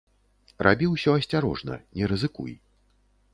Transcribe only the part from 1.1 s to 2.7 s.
асцярожна, не рызыкуй.